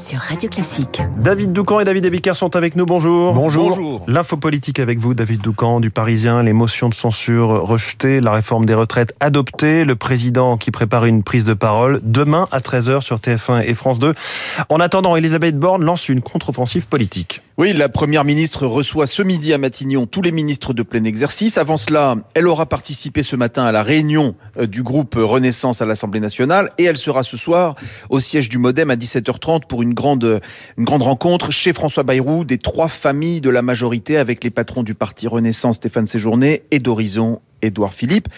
[0.00, 1.02] sur Radio Classique.
[1.18, 2.86] David Doucan et David Abicard sont avec nous.
[2.86, 3.34] Bonjour.
[3.34, 4.02] Bonjour.
[4.06, 6.42] L'info politique avec vous, David Doucan, du Parisien.
[6.42, 11.22] Les motions de censure rejetées, la réforme des retraites adoptée, le président qui prépare une
[11.22, 14.14] prise de parole demain à 13h sur TF1 et France 2.
[14.68, 17.42] En attendant, Elisabeth Borne lance une contre-offensive politique.
[17.60, 21.58] Oui, la première ministre reçoit ce midi à Matignon tous les ministres de plein exercice.
[21.58, 25.84] Avant cela, elle aura participé ce matin à la réunion euh, du groupe Renaissance à
[25.84, 27.74] l'Assemblée nationale et elle sera ce soir
[28.08, 30.40] au siège du Modem à 17h30 pour une grande,
[30.78, 34.82] une grande rencontre chez François Bayrou des trois familles de la majorité avec les patrons
[34.82, 38.28] du parti Renaissance Stéphane Séjourné et d'Horizon Édouard Philippe.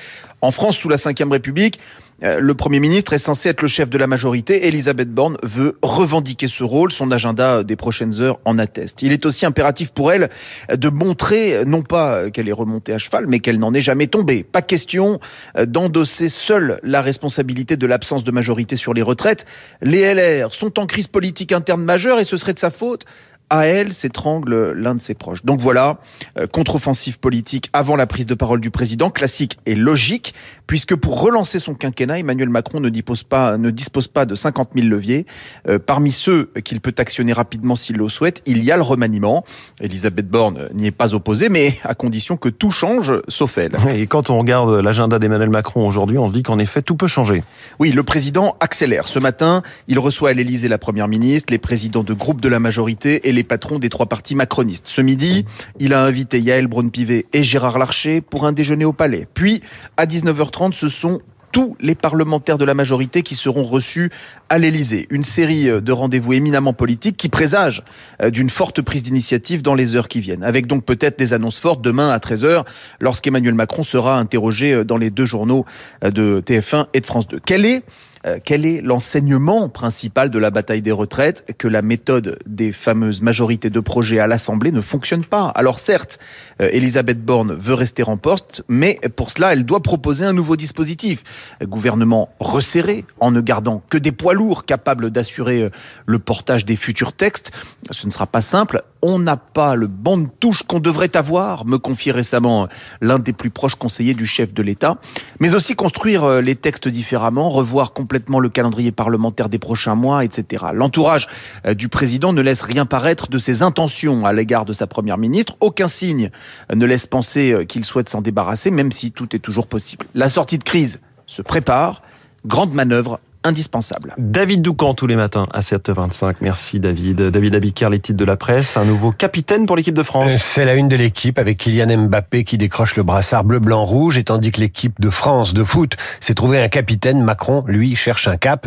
[0.40, 1.78] En France, sous la Ve République,
[2.24, 4.66] euh, le Premier ministre est censé être le chef de la majorité.
[4.66, 6.92] Elisabeth Borne veut revendiquer ce rôle.
[6.92, 9.02] Son agenda des prochaines heures en atteste.
[9.02, 10.30] Il est aussi impératif pour elle
[10.72, 14.42] de montrer, non pas qu'elle est remontée à cheval, mais qu'elle n'en est jamais tombée.
[14.44, 15.20] Pas question
[15.56, 19.46] euh, d'endosser seule la responsabilité de l'absence de majorité sur les retraites.
[19.80, 23.04] Les LR sont en crise politique interne majeure et ce serait de sa faute
[23.52, 25.44] à elle s'étrangle l'un de ses proches.
[25.44, 25.98] Donc voilà,
[26.38, 30.32] euh, contre-offensive politique avant la prise de parole du président, classique et logique,
[30.66, 34.70] puisque pour relancer son quinquennat, Emmanuel Macron ne dispose pas, ne dispose pas de 50
[34.74, 35.26] 000 leviers.
[35.68, 39.44] Euh, parmi ceux qu'il peut actionner rapidement s'il le souhaite, il y a le remaniement.
[39.82, 43.76] Elisabeth Borne n'y est pas opposée, mais à condition que tout change, sauf elle.
[43.94, 47.06] Et quand on regarde l'agenda d'Emmanuel Macron aujourd'hui, on se dit qu'en effet, tout peut
[47.06, 47.44] changer.
[47.78, 49.08] Oui, le président accélère.
[49.08, 52.58] Ce matin, il reçoit à l'Élysée la première ministre, les présidents de groupes de la
[52.58, 54.88] majorité et les patrons des trois partis macronistes.
[54.88, 55.44] Ce midi,
[55.78, 59.26] il a invité Yael Braun-Pivet et Gérard Larcher pour un déjeuner au Palais.
[59.34, 59.62] Puis,
[59.96, 61.20] à 19h30, ce sont
[61.52, 64.10] tous les parlementaires de la majorité qui seront reçus
[64.48, 65.06] à l'Élysée.
[65.10, 67.82] Une série de rendez-vous éminemment politiques qui présagent
[68.22, 70.42] euh, d'une forte prise d'initiative dans les heures qui viennent.
[70.42, 72.64] Avec donc peut-être des annonces fortes demain à 13h
[73.00, 75.66] lorsqu'Emmanuel Macron sera interrogé euh, dans les deux journaux
[76.04, 77.38] euh, de TF1 et de France 2.
[77.44, 77.82] Quelle est
[78.26, 83.22] euh, quel est l'enseignement principal de la bataille des retraites Que la méthode des fameuses
[83.22, 85.48] majorités de projets à l'Assemblée ne fonctionne pas?
[85.54, 86.18] Alors certes,
[86.60, 90.56] euh, Elisabeth Borne veut rester en poste, mais pour cela, elle doit proposer un nouveau
[90.56, 91.24] dispositif.
[91.62, 95.70] Gouvernement resserré, en ne gardant que des poids lourds capables d'assurer euh,
[96.06, 97.52] le portage des futurs textes.
[97.90, 98.82] Ce ne sera pas simple.
[99.02, 102.68] On n'a pas le banc de touche qu'on devrait avoir, me confie récemment
[103.00, 104.98] l'un des plus proches conseillers du chef de l'État.
[105.40, 110.66] Mais aussi construire les textes différemment, revoir complètement le calendrier parlementaire des prochains mois, etc.
[110.72, 111.28] L'entourage
[111.66, 115.18] euh, du président ne laisse rien paraître de ses intentions à l'égard de sa première
[115.18, 115.56] ministre.
[115.60, 116.30] Aucun signe
[116.74, 120.06] ne laisse penser euh, qu'il souhaite s'en débarrasser, même si tout est toujours possible.
[120.14, 122.02] La sortie de crise se prépare.
[122.44, 124.14] Grande manœuvre indispensable.
[124.18, 126.36] David Doucan tous les matins à 7h25.
[126.40, 127.20] Merci David.
[127.22, 128.76] David Abicard, les titres de la presse.
[128.76, 130.30] Un nouveau capitaine pour l'équipe de France.
[130.30, 133.84] Euh, c'est la une de l'équipe avec Kylian Mbappé qui décroche le brassard bleu, blanc,
[133.84, 134.18] rouge.
[134.18, 138.28] Et tandis que l'équipe de France de foot s'est trouvé un capitaine, Macron, lui, cherche
[138.28, 138.66] un cap.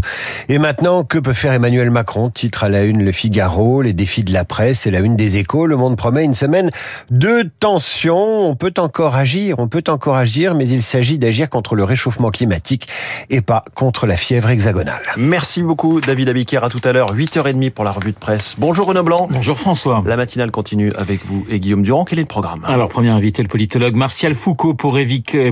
[0.49, 2.29] Et maintenant, que peut faire Emmanuel Macron?
[2.29, 5.37] Titre à la une Le Figaro, les défis de la presse et la une des
[5.37, 5.65] échos.
[5.65, 6.71] Le monde promet une semaine
[7.11, 8.49] de tension.
[8.49, 12.31] On peut encore agir, on peut encore agir, mais il s'agit d'agir contre le réchauffement
[12.31, 12.87] climatique
[13.29, 14.95] et pas contre la fièvre exagérée.
[15.17, 16.63] Merci beaucoup David Abiquière.
[16.63, 18.55] À tout à l'heure, 8h30 pour la revue de presse.
[18.57, 19.27] Bonjour Renaud Blanc.
[19.29, 20.03] Bonjour François.
[20.05, 22.05] La matinale continue avec vous et Guillaume Durand.
[22.05, 24.97] Quel est le programme Alors, premier invité, le politologue Martial Foucault pour,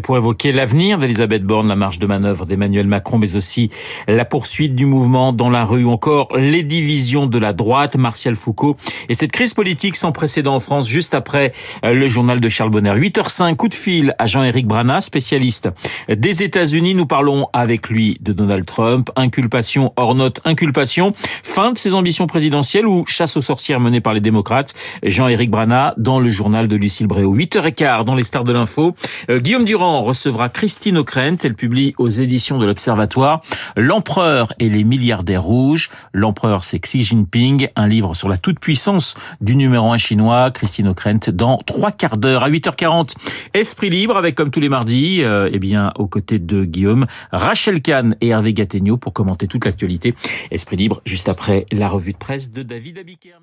[0.03, 3.69] pour évoquer l'avenir d'Elisabeth Borne, la marge de manœuvre d'Emmanuel Macron, mais aussi
[4.07, 7.95] la poursuite du mouvement dans la rue ou encore les divisions de la droite.
[7.95, 8.75] Martial Foucault
[9.09, 11.53] et cette crise politique sans précédent en France juste après
[11.85, 12.91] euh, le journal de Charles Bonner.
[12.91, 15.69] 8h05, coup de fil à Jean-Éric Brana, spécialiste
[16.09, 16.95] des États-Unis.
[16.95, 21.13] Nous parlons avec lui de Donald Trump inculpation hors note, inculpation.
[21.43, 24.73] Fin de ses ambitions présidentielles ou chasse aux sorcières menée par les démocrates.
[25.03, 27.35] Jean-Éric Brana dans le journal de Lucille Bréau.
[27.35, 28.95] 8h15 dans les stars de l'info.
[29.29, 31.37] Euh, Guillaume Durand recevra Christine O'Krent.
[31.43, 33.41] Elle publie aux éditions de l'Observatoire
[33.75, 35.89] L'empereur et les milliardaires rouges.
[36.13, 37.69] L'empereur c'est Xi Jinping.
[37.75, 40.51] Un livre sur la toute-puissance du numéro un chinois.
[40.51, 43.13] Christine O'Krent dans trois quarts d'heure à 8h40.
[43.53, 47.81] Esprit libre avec comme tous les mardis, euh, eh bien aux côtés de Guillaume, Rachel
[47.81, 50.13] Kahn et Hervé Gattegno pour commenter toute l'actualité.
[50.51, 53.39] Esprit libre, juste après la revue de presse de David Abiker.